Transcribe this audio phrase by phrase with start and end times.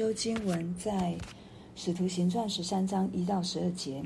[0.00, 1.14] 就经文在
[1.76, 4.02] 《使徒行传》十三章一到十二节，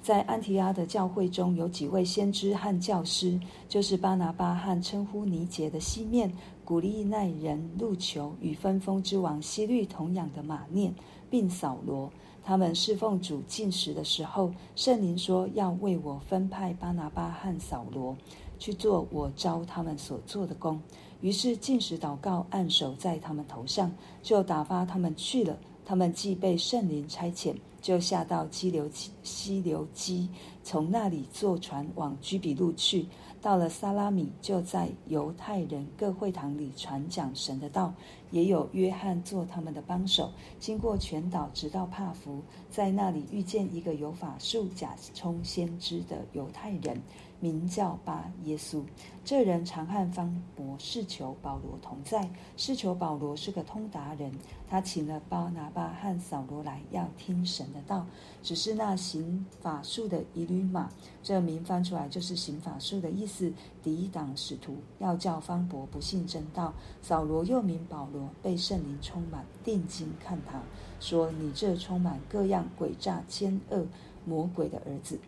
[0.00, 6.32] 在安提阿的教会中有几位先知和教师，就是巴拿巴和称呼尼结的西面、
[6.64, 10.94] 古利奈人路求与分封之王西律同养的马念，
[11.28, 12.10] 并扫罗。
[12.42, 18.16] 他们侍奉主进食的时候，圣灵说要为我分派巴拿巴和扫罗
[18.58, 20.80] 去做我招他们所做的工。
[21.24, 23.90] 于是禁食祷告，按手在他们头上，
[24.22, 25.56] 就打发他们去了。
[25.82, 28.90] 他们既被圣灵差遣，就下到基流
[29.22, 30.28] 溪流基，
[30.62, 33.06] 从那里坐船往居比路去。
[33.40, 37.94] 到了撒拉米，就在犹太人各会堂里传讲神的道。
[38.30, 47.00] 也有约翰做他们的帮手，经过全岛，直到帕福，在那里遇见一个有法术、假充先知的犹太人。
[47.44, 48.82] 名叫巴耶稣，
[49.22, 54.32] 这人常和方伯试求保罗同在，试求保罗是个通达人。
[54.66, 58.06] 他请了巴拿巴和扫罗来，要听神的道。
[58.42, 60.88] 只是那行法术的以吕马，
[61.22, 63.52] 这名翻出来就是行法术的意思，
[63.82, 66.72] 抵挡使徒，要叫方伯不信真道。
[67.02, 70.62] 扫罗又名保罗，被圣灵充满，定睛看他，
[70.98, 73.86] 说：“你这充满各样诡诈奸恶
[74.24, 75.18] 魔鬼的儿子。”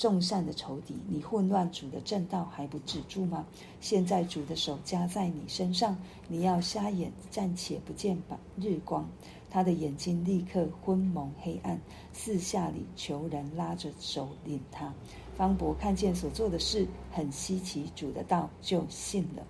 [0.00, 3.44] 众善的仇敌，你混乱主的正道还不止住吗？
[3.82, 5.94] 现在主的手加在你身上，
[6.26, 8.16] 你要瞎眼，暂且不见
[8.56, 9.06] 日光。
[9.50, 11.78] 他的眼睛立刻昏蒙黑暗，
[12.14, 14.90] 四下里求人拉着手领他。
[15.36, 19.42] 方伯看见所做的事很稀奇，主的道就信了。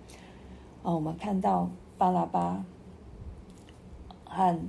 [0.83, 2.65] 哦，我们看到巴拉巴
[4.25, 4.59] 和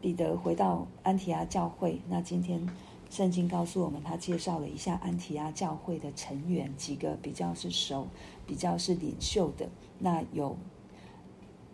[0.00, 2.66] 彼得回到安提阿教会，那今天。
[3.12, 8.08] 圣经告诉我们，他介绍了一下安提阿教会的成员，几个比较是熟、
[8.46, 9.68] 比较是领袖的。
[9.98, 10.56] 那有，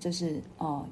[0.00, 0.84] 就是哦，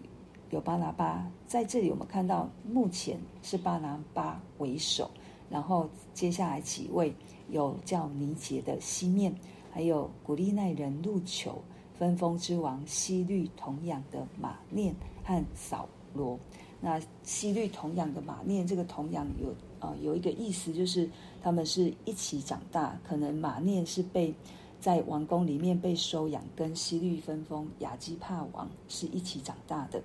[0.51, 5.11] 有巴拿巴在这里，我们看到目前是巴拿巴为首，
[5.51, 7.13] 然后接下来几位
[7.51, 9.35] 有叫尼结的西面，
[9.73, 11.61] 还有古利奈人路求，
[11.99, 16.39] 分封之王希律同养的马念和扫罗。
[16.87, 19.49] 那西律同养的马念，这个同养有。
[19.81, 21.11] 啊、呃，有一个意思就是
[21.43, 24.33] 他们是一起长大，可能马念是被
[24.81, 30.01] 在王宫里面被收养，跟西律分封雅基帕王是一起长大的。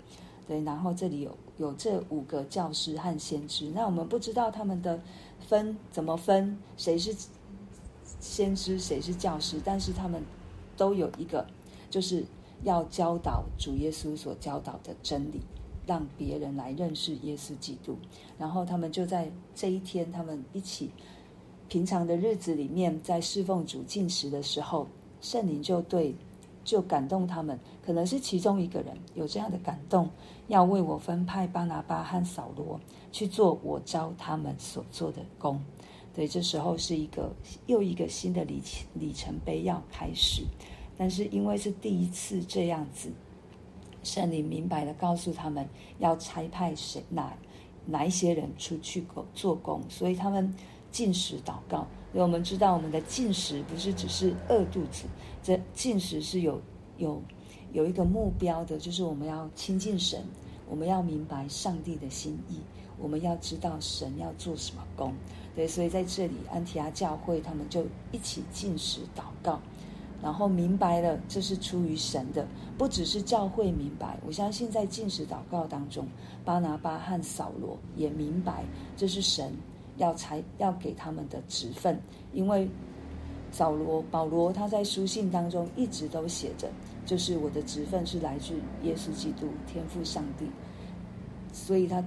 [0.48, 5.00] 对，然后这里有有这五个教师和先知，那我们不知道他们的
[5.48, 7.16] 分怎么分，谁是
[8.20, 10.22] 先知，谁是教师，但是他们
[10.76, 11.48] 都有一个，
[11.92, 12.26] 就是
[12.64, 15.40] 要教导主耶稣所教导的真理。
[15.86, 17.98] 让别人来认识耶稣基督，
[18.38, 20.90] 然后他们就在这一天，他们一起
[21.68, 24.88] 平常的日子里面，在侍奉主进食的时候，
[25.22, 26.14] 圣灵就对
[26.64, 30.10] 就感动他们，可能是其中一个人有这样的感动，
[30.48, 32.80] 要为我分派巴拿巴和扫罗
[33.12, 35.60] 去做我招他们所做的工。
[36.14, 37.34] 对，这时候是一个
[37.68, 38.62] 又一个新的里
[38.94, 40.44] 里程碑要开始，
[40.98, 43.10] 但是因为是第一次这样子。
[44.04, 45.68] 圣灵明白地告诉他们
[46.00, 47.34] 要差派谁哪
[47.86, 50.54] 哪一些人出去工做工，所以他们
[50.92, 51.88] 进食祷告。
[52.14, 55.06] 因为我们知道，我们的进食不是只是饿肚子，
[55.42, 56.62] 这进食是有
[56.98, 57.22] 有
[57.72, 60.22] 有一个目标的，就是我们要亲近神，
[60.70, 62.60] 我们要明白上帝的心意，
[63.00, 65.14] 我们要知道神要做什么工。
[65.56, 69.60] 对，所以在这里安提阿教会他们就一起进食祷告。
[70.22, 74.20] 然后明白了，这是出于神的，不只是教会明白。
[74.26, 76.08] 我相信在禁食祷告当中，
[76.46, 78.64] 巴拿巴和扫罗也明白，
[78.96, 79.52] 这是神
[79.98, 82.00] 要才要给他们的职分。
[82.34, 82.68] 因为
[83.52, 86.70] 扫罗、保罗他在书信当中一直都写着，
[87.06, 88.54] 就是我的职分是来自
[88.84, 90.46] 耶稣基督、天父上帝，
[91.52, 92.04] 所以他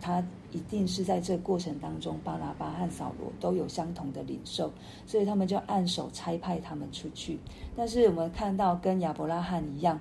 [0.00, 0.24] 他。
[0.52, 4.70] 一定是在这过程当中，巴拿巴和扫罗都有相同的领受，
[5.06, 7.38] 所以他们就按手差派他们出去。
[7.74, 9.98] 但是我们看到跟亚伯拉罕一样，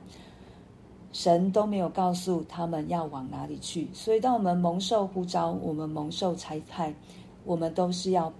[1.13, 3.87] 神都没有告诉他们要往哪里去。
[3.93, 6.93] 所以当我们蒙受呼召，我们蒙受差派，
[7.43, 8.31] 我们都是要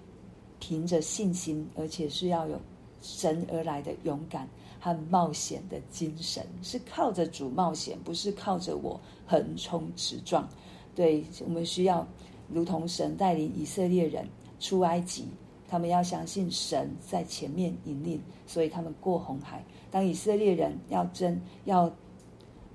[0.60, 2.60] 凭着信心，而且是要有
[3.02, 4.48] 神而来的勇敢
[4.80, 10.48] 和冒险的精神，是靠着主冒险，不是靠着我横冲直撞。
[10.94, 12.06] 对，我们需要，
[12.50, 14.28] 如同神带领以色列人
[14.60, 15.26] 出埃及，
[15.70, 19.64] 他们要相信神在前面引领，所以他们过红海。
[19.90, 21.90] 当以色列人要争要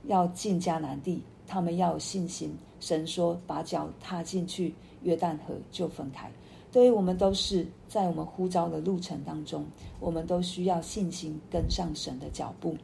[0.05, 2.57] 要进迦南地，他们要有信心。
[2.81, 6.31] 神说：“把脚踏进去，约旦河就分开。”
[6.73, 9.67] 对于我们都是在我们呼召的路程当中，
[10.01, 12.77] 我们都需要信心跟上神的脚步，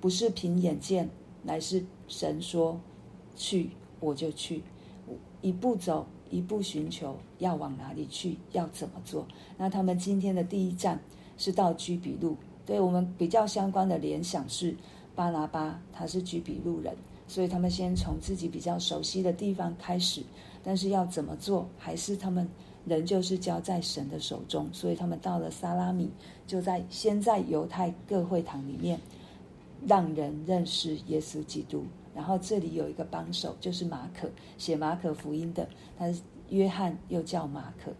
[0.00, 1.08] 不是凭眼见，
[1.42, 2.80] 乃是神说。
[3.36, 3.68] 去，
[4.04, 4.62] 我就去，
[5.40, 9.26] 一步走，一步寻求，要往哪里去，要怎么做？
[9.56, 11.00] 那他们今天的第一站
[11.38, 12.36] 是到居比路，
[12.66, 14.76] 对我们比较相关的联想是
[15.14, 16.94] 巴拿巴，他是居比路人，
[17.26, 20.22] 所以他们先从自己比较熟悉的地方开始，
[20.62, 22.46] 但是要怎么做，还是他们
[22.84, 26.10] 仍旧是交在神的手中，所以他们到了撒拉米，
[26.46, 29.00] 就在先在犹太各会堂里面，
[29.86, 31.84] 让人认识耶稣基督。
[32.14, 35.68] 然后这里有一个帮手，就是马可，写马可福音的，
[35.98, 37.92] 他是约翰，又叫马可，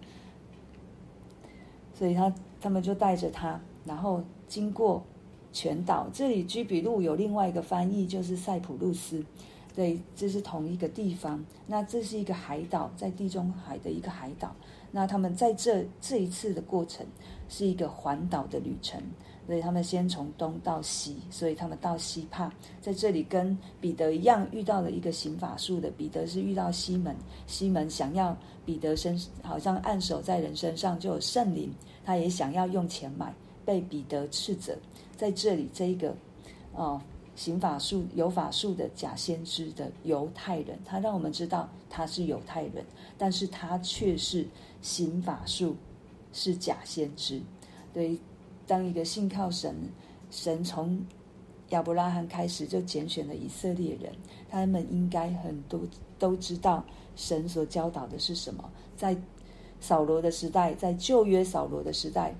[1.92, 5.02] 所以他他们就带着他，然后经过
[5.52, 6.08] 全岛。
[6.12, 9.24] 这里居比路有另外一个翻译，就是塞浦路斯，
[9.74, 11.44] 对，这是同一个地方。
[11.66, 14.54] 那这是一个海岛，在地中海的一个海岛。
[14.92, 17.04] 那他们在这这一次的过程
[17.48, 19.02] 是一个环岛的旅程。
[19.46, 22.50] 所以他们先从东到西，所以他们到西帕，
[22.80, 27.14] 在这里跟彼得一样遇到了一个行法术的彼得，是遇到西门，
[27.46, 31.70] 西门想要彼得身好像按手在人身上就有圣灵，
[32.04, 33.34] 他也想要用钱买，
[33.66, 34.74] 被彼得斥责。
[35.14, 36.16] 在这里，这一个
[36.72, 36.98] 哦
[37.36, 42.82] 行法术有法术的假先知的犹太人，他让我们知道他是犹太人，
[43.18, 44.48] 但是他却是
[44.80, 45.76] 行法术
[46.32, 47.42] 是假先知，
[47.92, 48.18] 对。
[48.66, 49.74] 当一个信靠神，
[50.30, 51.04] 神从
[51.70, 54.12] 亚伯拉罕开始就拣选了以色列人，
[54.48, 55.80] 他们应该很多
[56.18, 56.84] 都知道
[57.16, 58.70] 神所教导的是什么。
[58.96, 59.16] 在
[59.80, 62.34] 扫罗的时代，在旧约扫罗的时代，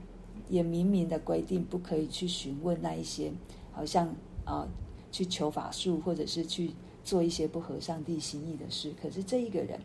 [0.48, 3.32] 也明明的规定不可以去询问那一些，
[3.72, 4.66] 好像啊、
[5.10, 6.70] 去求法术，或者是去
[7.02, 8.92] 做一些不合上帝心意的事。
[9.00, 9.78] 可是这一个人，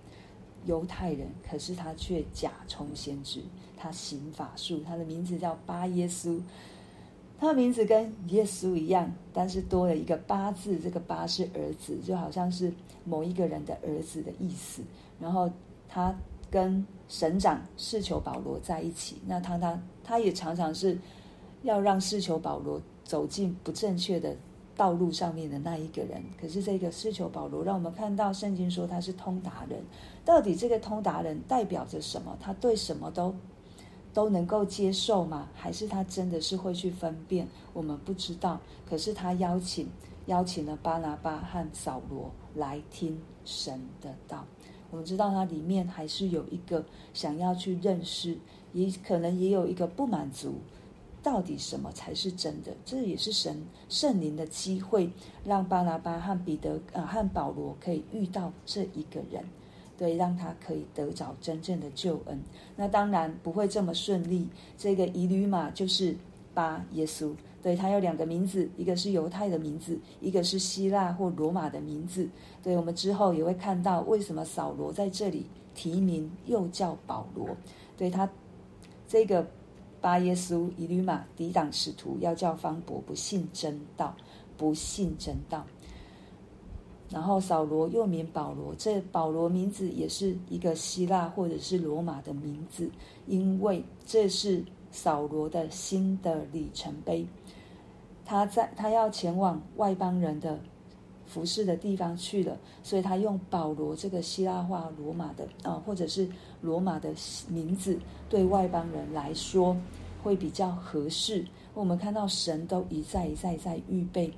[0.65, 3.41] 犹太人，可是他却假充先知。
[3.77, 6.41] 他行法术，他的名字叫巴耶稣，
[7.39, 12.73] 他的名字跟耶稣一样，但是多了一个巴字，这个巴是儿子，就好像是
[13.05, 14.81] 某一个人的儿子的意思。
[15.17, 15.49] 然后
[15.87, 16.13] 他
[16.51, 20.97] 跟省长释求保罗在一起，那他他他也常常是
[21.63, 24.35] 要让释求保罗走进不正确的
[24.79, 26.23] 道路上面的那一个人。
[26.39, 29.83] 可是这个士求保罗，让我们看到圣经说他是通达人，
[30.23, 32.37] 到底这个通达人代表着什么？
[32.39, 33.35] 他对什么都。
[34.11, 35.47] 都能够接受吗？
[35.53, 37.47] 还是他真的是会去分辨？
[37.73, 38.59] 我们不知道。
[38.89, 39.87] 可是他邀请
[40.25, 44.43] 邀请了巴拿巴和扫罗来听神的道。
[44.89, 46.83] 我们知道他里面还是有一个
[47.13, 48.35] 想要去认识，
[48.73, 50.55] 也可能也有一个不满足。
[51.21, 52.71] 到底什么才是真的？
[52.85, 55.09] 这也是神圣灵的机会，
[55.43, 59.43] 让巴拿巴和彼得啊和保罗可以遇到这一个人。
[59.97, 62.41] 对，让他可以得着真正的救恩。
[62.77, 64.47] 那当然不会这么顺利。
[64.77, 66.15] 这个以吕马就是
[66.53, 72.29] 巴耶稣，对，他有两个名字，一个是犹太的名字，一个是希腊或罗马的名字。
[72.63, 75.45] 对，我们之后也会看到为什么扫罗在这里
[75.75, 77.49] 提名又叫保罗。
[77.97, 78.29] 对，他
[79.05, 79.45] 这个
[80.01, 84.15] 巴耶稣以吕马抵挡使徒，要叫方伯不信真道，
[84.57, 85.65] 不信真道。
[87.09, 92.89] 然后扫罗又名保罗，这保罗名字也是一个希腊或者是罗马的名字，
[93.25, 97.25] 因为这是扫罗的新的里程碑。
[98.23, 100.59] 他在他要前往外邦人的
[101.29, 106.27] 服侍的地方去了，所以他用保罗这个希腊化罗马的啊，或者是
[106.61, 107.13] 罗马的
[107.47, 109.77] 名字，对外邦人来说
[110.21, 111.45] 会比较合适。
[111.73, 114.33] 我们看到神都一再一再在预备，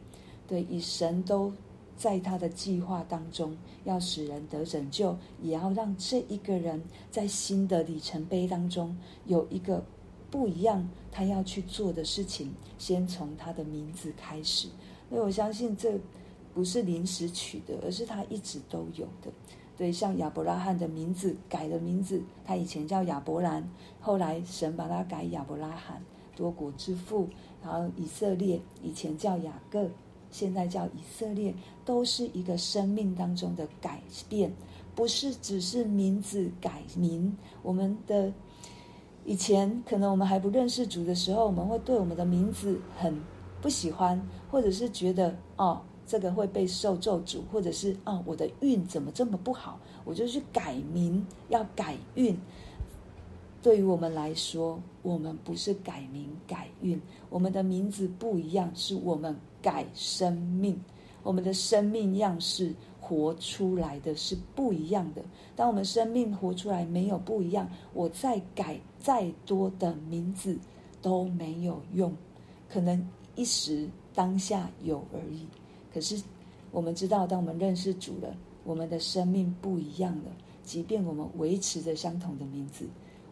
[0.47, 1.51] 对，以神都。
[1.97, 9.83] 在他的计划当中，要使人得拯救，也要让这一个人在新的里程碑当中有一个
[10.31, 14.67] 不一样，他要去做的事情，先从他的名字开始。
[15.09, 15.99] 所以我相信这
[16.53, 19.31] 不是临时取的，而是他一直都有的。
[19.77, 23.67] 对，像亚伯拉罕的名字改了名字，他以前叫亚伯兰，
[23.99, 26.01] 后来神把他改亚伯拉罕，
[26.35, 27.27] 多国之父。
[27.63, 29.89] 然后以色列以前叫雅各。
[30.29, 31.53] 现在叫以色列，
[31.83, 34.49] 都是一个生命当中的改变，
[34.95, 37.35] 不是只是名字改名。
[37.61, 38.31] 我们的
[39.25, 43.13] 以前可能我们还不认识主的时候，我们会对我们的名字很
[43.61, 45.81] 不喜欢，或者是觉得哦，
[46.11, 52.37] 这个会被受咒诅，或者是啊，我的运怎么这么不好，我就去改名，要改运。
[53.61, 60.77] 对于我们来说，我们不是改名改运，我们的名字不一样，是我们改生命，
[61.23, 65.23] 我们的生命样式活出来的是不一样的。
[65.55, 70.59] 当我们生命活出来没有不一样，我再改再多的名字
[71.01, 72.13] 都没有用，
[72.67, 75.47] 可能一时当下有而已。
[75.93, 76.21] 可是
[76.71, 80.31] 我们知道，当我们认识主了，我们的生命不一样了。
[80.63, 82.87] 即便我们维持着相同的名字，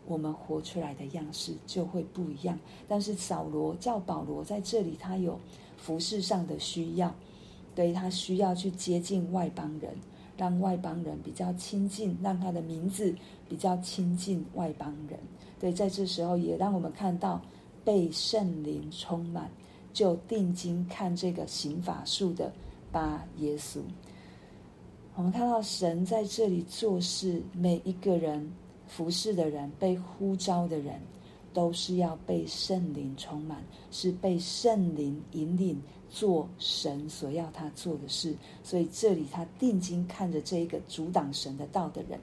[0.08, 2.58] 我们活出来的样式就会不一样。
[2.88, 5.40] 但是扫罗叫保罗在这里，他有
[5.78, 7.14] 服饰上的需要，
[7.76, 9.94] 对，他需要去接近外邦人，
[10.36, 13.16] 让外邦人比较亲近，让他的名字
[13.48, 15.18] 比较亲近外邦人。
[15.60, 17.40] 对，在这时候也让我们看到
[17.86, 19.50] 被圣灵充满，
[19.94, 22.52] 就定睛看这个行法术的
[22.92, 23.80] 巴耶稣。
[25.16, 28.50] 我们看到神在这里做事，每一个人
[28.88, 31.02] 服侍的人，被呼召的人，
[31.54, 38.34] 都是要被圣灵充满，是被圣灵引领做神所要他做的事。
[38.64, 42.18] 所以这里他定睛看着这一个阻挡神的道的人，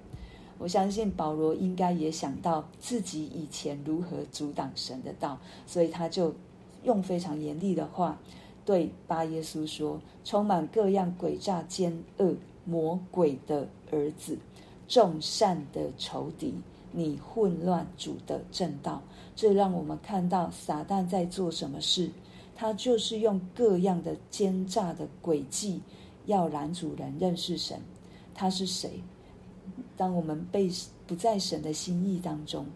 [0.56, 6.34] 我相信保罗应该也想到自己以前如何阻挡神的道，所以他就
[6.86, 8.18] 用非常严厉的话
[8.64, 12.34] 对巴耶稣说：“充满各样诡诈奸恶。”
[12.68, 14.36] 魔鬼的儿子，
[14.88, 16.52] 众善的仇敌，
[16.90, 19.00] 你混乱主的正道。
[19.36, 22.10] 这让我们看到撒旦在做什么事。
[22.56, 25.80] 他就是用各样的奸诈的诡计，
[26.24, 27.80] 要拦阻人认识神。
[28.34, 29.00] 他是谁？
[29.96, 30.68] 当我们被
[31.06, 32.66] 不在神的心意当中，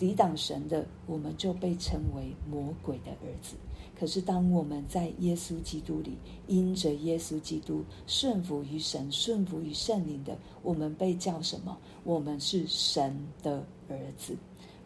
[0.00, 3.54] 抵挡神的，我们就被称为魔鬼的儿子。
[3.98, 6.16] 可是，当我们在耶稣基督里，
[6.46, 11.76] 因着耶稣基督顺服于神、顺服于圣灵的，我们被叫什么？
[12.02, 14.34] 我们是神的儿子，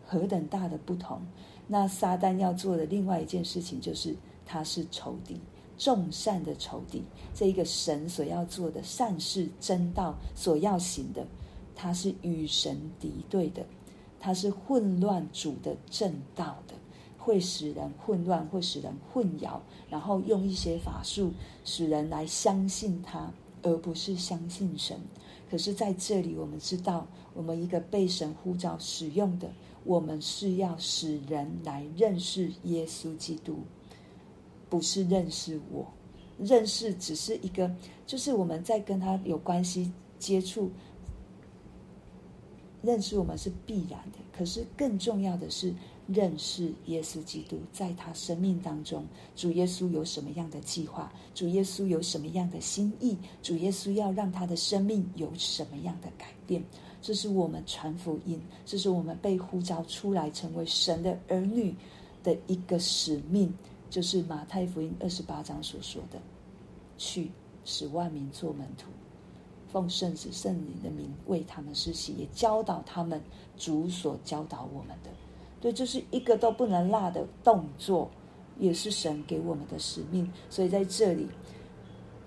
[0.04, 1.21] 何等大的不同！
[1.68, 5.38] 那撒旦要做的另外一件事情，就是他是仇敌，
[5.78, 7.00] 众善的仇敌。
[7.33, 11.25] 这一个神所要做的善事、真道所要行的，
[11.76, 13.64] 他是与神敌对的，
[14.24, 16.72] 他是混乱主的正道的。
[17.18, 19.58] 会使人混乱，会使人混淆，
[19.90, 23.30] 然后用一些法术使人来相信他，
[23.62, 24.98] 而不是相信神。
[25.50, 29.50] 可是在这里，我们知道，我们一个被神呼召使用的，
[29.84, 33.58] 我们是要使人来认识耶稣基督，
[34.70, 35.86] 不是认识我。
[36.38, 37.70] 认识只是一个，
[38.06, 40.70] 就是我们在跟他有关系接触，
[42.84, 44.18] 认识我们是必然的。
[44.36, 45.74] 可是更重要的是。
[46.06, 51.10] 认识耶稣基督，在他生命当中，主耶稣有什么样的计划？
[51.34, 53.16] 主耶稣有什么样的心意？
[53.42, 56.62] 主耶稣要让他的生命有什么样的改变？
[57.00, 61.74] 这是我们传福音，这是我们被呼召出来成为神的儿女
[62.22, 63.50] 的一个使命，
[63.88, 66.20] 就是马太福音二十八章所说的
[66.98, 67.30] ：“去
[67.64, 68.90] 使万民做门徒，
[69.74, 73.20] 奉圣子圣灵的名为他们施洗，也教导他们
[73.56, 75.10] 主所教导我们的。”
[75.60, 78.08] 对，这是一个都不能落的动作，
[78.56, 80.30] 也是神给我们的使命。
[80.48, 81.26] 所以在这里，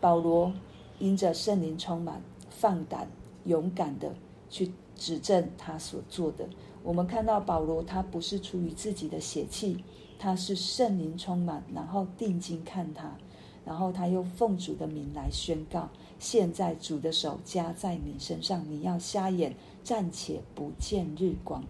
[0.02, 0.52] 保罗
[1.00, 3.08] 因着圣灵充满，放胆
[3.46, 4.14] 勇敢的
[4.50, 6.46] 去指证他所做的。
[6.84, 9.82] 我们看到保罗，他不是出于自己的血气，
[10.20, 13.16] 他是圣灵充满，然后定睛看他，
[13.64, 15.88] 然后他又奉主的名来宣告：
[16.20, 21.64] 现在主的手加在你身上，你要瞎眼，暂且不见日光。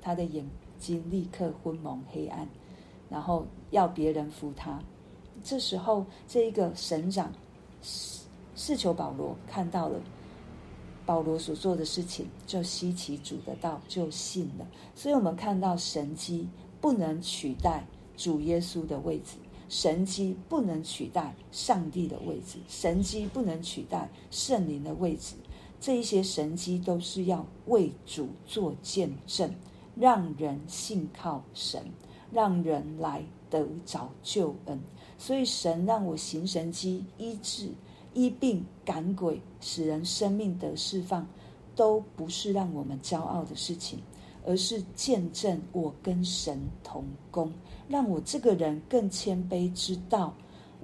[0.00, 0.44] 他的眼。
[0.82, 2.48] 睛立刻昏蒙黑暗，
[3.08, 4.82] 然后要别人扶他。
[5.44, 7.32] 这时候，这一个省长
[7.80, 8.22] 是
[8.56, 10.00] 是求保罗看到了
[11.06, 14.66] 保罗所做的事情，就希奇主的道，就信了。
[14.96, 16.48] 所以，我们看到神迹
[16.80, 19.36] 不能取代主耶稣的位置，
[19.72, 25.34] 神迹不能取代上帝的位置，神迹不能取代圣灵的位置。
[25.80, 29.50] 这一些神迹都是要为主做见证。
[29.94, 31.82] 让人信靠神，
[32.30, 34.78] 让人来得着救恩。
[35.18, 37.70] 所以神让我行神迹、医治、
[38.12, 41.26] 医病、赶鬼，使人生命得释放，
[41.74, 44.00] 都不是让我们骄傲的事情，
[44.44, 47.52] 而是见证我跟神同工，
[47.88, 50.34] 让我这个人更谦卑，知道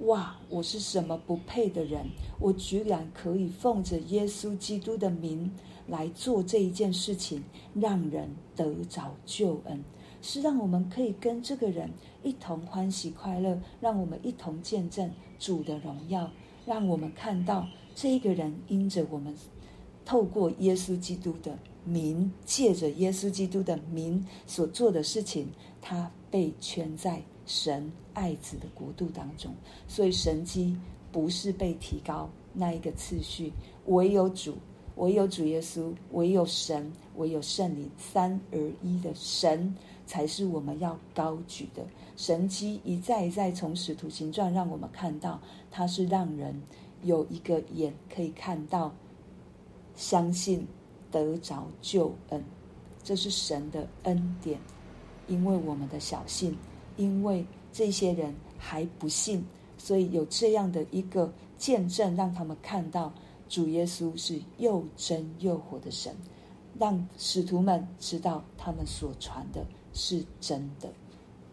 [0.05, 2.05] 哇，我是什么不配的人，
[2.39, 5.51] 我居然可以奉着耶稣基督的名。
[5.89, 9.83] 来做这一件事情，让人得着救恩，
[10.21, 11.89] 是让我们可以跟这个人
[12.21, 16.29] 一同欢喜快乐，让我们一同见证主的荣耀，
[16.63, 19.35] 让我们看到这个人因着我们
[20.05, 21.57] 透过耶稣基督的
[21.89, 25.47] 名，借着耶稣基督的名所做的事情，
[25.81, 29.53] 他被圈在神爱子的国度当中。
[29.87, 30.77] 所以神迹
[31.11, 33.51] 不是被提高那一个次序，
[33.87, 34.55] 唯有主。
[34.95, 39.73] 唯有主耶稣，唯有神，唯有圣灵，三而一的神，
[40.05, 41.81] 才是我们要高举的。
[42.17, 45.39] 神迹一再一再从使徒行传让我们看到，
[45.71, 46.61] 它是让人
[47.03, 48.93] 有一个眼可以看到
[49.95, 50.67] 相信
[51.11, 52.43] 得着救恩，
[53.03, 54.59] 这是神的恩典。
[55.27, 56.57] 因为我们的小信，
[56.97, 59.45] 因为这些人还不信，
[59.77, 63.13] 所以有这样的一个见证，让他们看到
[63.47, 66.15] 主耶稣是又真又活的神，
[66.79, 69.63] 让使徒们知道他们所传的
[69.93, 70.91] 是真的，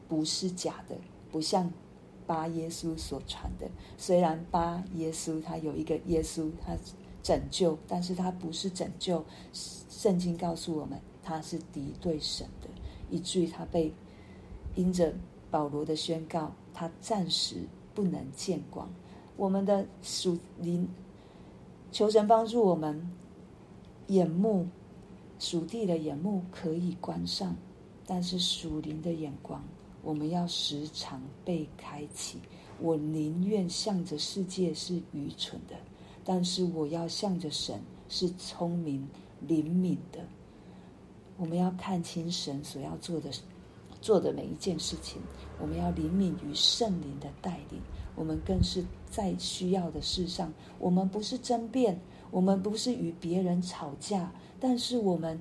[0.09, 0.97] 不是假的，
[1.31, 1.71] 不像
[2.27, 3.69] 巴耶稣所传的。
[3.99, 6.75] 虽然巴耶稣他有一个耶稣，他
[7.27, 9.25] 拯救，但是他不是拯救。
[9.53, 12.69] 圣经告诉我们，他是敌对神的。
[13.11, 13.93] 以至于他被
[14.77, 15.13] 因着
[15.51, 17.57] 保罗的宣告，他暂时
[17.97, 18.89] 不能见光。
[19.37, 20.89] 我们的属灵
[21.91, 23.11] 求神帮助我们，
[24.07, 24.69] 眼目
[25.41, 27.57] 属地的眼目可以关上，
[28.07, 29.65] 但是属灵的眼光，
[30.05, 32.39] 我们要时常被开启。
[32.79, 35.75] 我宁愿向着世界是愚蠢的，
[36.27, 39.09] 但是我要向着神是聪明
[39.41, 40.19] 灵敏的。
[41.39, 43.31] 我们要看清神所要做的，
[44.01, 45.23] 做的每一件事情。
[45.61, 47.81] 我们要灵敏于圣灵的带领。
[48.17, 55.39] 我们更是在需要的事上，我们不是争辩，我们不是与别人吵架，但是我们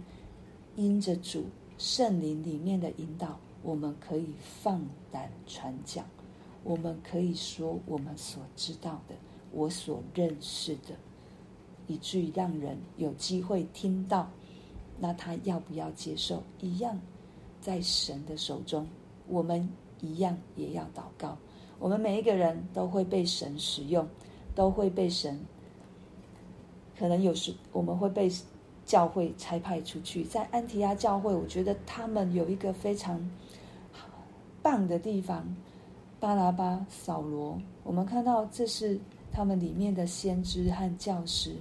[0.76, 1.46] 因着主
[1.78, 4.28] 圣灵里面的引导，我们可以
[4.62, 6.06] 放胆传讲。
[6.66, 9.16] 我们可以说我们所知道的，
[9.56, 10.94] 我所认识的，
[11.88, 14.30] 以至于让人有机会听到。
[15.00, 16.44] 那他要不要接受？
[16.60, 17.00] 一样，
[17.62, 18.86] 在神的手中，
[19.28, 19.68] 我们
[20.02, 21.38] 一样也要祷告。
[21.80, 24.08] 我们每一个人都会被神使用，
[24.54, 25.40] 都会被神。
[26.98, 28.32] 可能有时我们会被
[28.86, 30.24] 教会差派出去。
[30.24, 33.20] 在安提阿教会，我觉得他们有一个非常
[34.62, 35.46] 棒的地方。
[36.18, 38.98] 巴拉巴、扫罗，我们看到这是
[39.36, 41.58] 他们里面的先知和教师，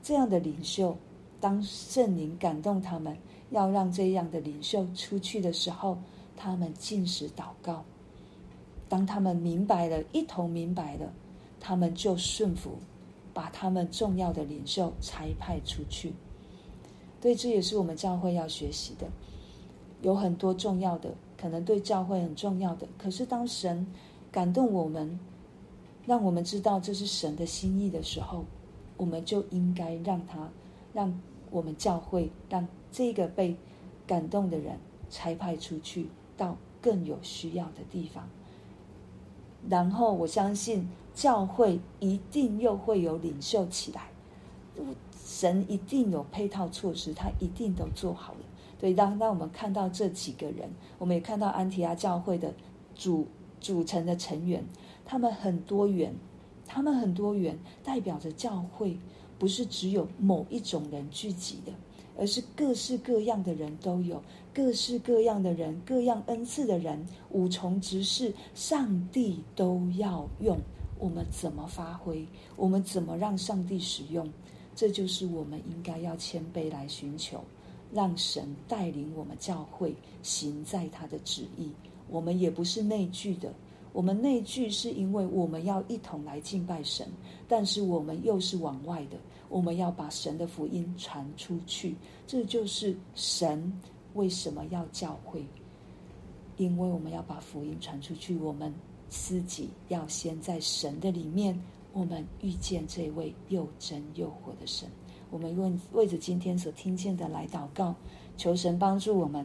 [0.00, 0.96] 这样的领袖。
[1.40, 3.16] 当圣灵感动他们，
[3.50, 5.98] 要让这样的领袖出去的时候，
[6.36, 7.84] 他们禁食祷告。
[8.88, 11.12] 当他们明白了，一同明白了，
[11.58, 12.78] 他们就顺服，
[13.34, 16.12] 把他们重要的领袖差派出去。
[17.20, 19.08] 对，这也是我们教会要学习的。
[20.02, 23.84] 有很多重要的，可能对教会很重要的，可是当神
[24.30, 25.18] 感动我们，
[26.08, 28.44] 让我们知道这是神的心意的时候，
[28.96, 30.50] 我们就应该让他。
[30.94, 33.54] 让我们教会让这个被
[34.06, 34.78] 感动的人
[35.10, 38.26] 差派出去到更有需要的地方，
[39.68, 44.08] 然后我相信教会一定又会有领袖起来，
[45.24, 48.40] 神一定有配套措施，他一定都做好了。
[48.80, 50.68] 对，当当我们看到这几个人，
[50.98, 52.52] 我们也看到安提阿教会的
[52.94, 53.26] 组
[53.60, 54.64] 组成的成员，
[55.08, 56.14] 他们很多元，
[56.66, 58.98] 他们很多元，代表着教会。
[59.38, 61.72] 不是只有某一种人聚集的，
[62.18, 64.20] 而是各式各样的人都有，
[64.52, 70.58] 各式各样的人，各样恩赐的人，五重职事，上帝都要用。
[70.98, 72.26] 我们怎么发挥？
[72.56, 74.28] 我们怎么让上帝使用？
[74.74, 77.40] 这就是我们应该要谦卑来寻求，
[77.92, 81.70] 让神带领我们教会行在他的旨意。
[82.10, 83.54] 我们也不是内聚的。
[83.92, 87.06] 我们内聚是因为我们要一同来敬拜神，
[87.48, 89.16] 但是我们又是往外的，
[89.48, 91.96] 我们要把神的福音传出去。
[92.26, 93.72] 这就是神
[94.14, 95.44] 为什么要教会，
[96.56, 98.72] 因为我们要把福音传出去，我们
[99.08, 101.58] 自己要先在神的里面，
[101.92, 104.88] 我们遇见这位又真又活的神。
[105.30, 107.94] 我们为为着今天所听见的来祷告，
[108.36, 109.44] 求神帮助我们，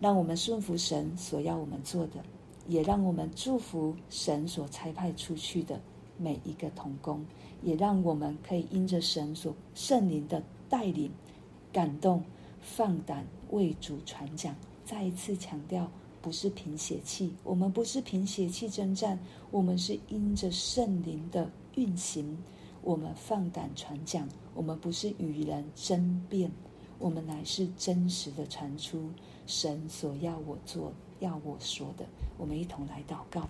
[0.00, 2.22] 让我们顺服神所要我们做的。
[2.70, 5.80] 也让我们祝福神所差派出去的
[6.16, 7.26] 每一个童工，
[7.62, 11.10] 也让我们可以因着神所圣灵的带领、
[11.72, 12.22] 感动，
[12.60, 14.54] 放胆为主传讲。
[14.84, 15.90] 再一次强调，
[16.22, 19.18] 不是凭血气，我们不是凭血气征战，
[19.50, 22.38] 我们是因着圣灵的运行，
[22.82, 24.28] 我们放胆传讲。
[24.54, 26.50] 我们不是与人争辩，
[27.00, 29.10] 我们乃是真实的传出
[29.46, 30.94] 神所要我做的。
[31.20, 32.04] 要我说的，
[32.36, 33.48] 我们一同来祷告。